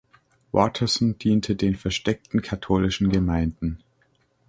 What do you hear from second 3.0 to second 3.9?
Gemeinden.